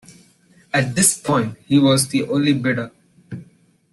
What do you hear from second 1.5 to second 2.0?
he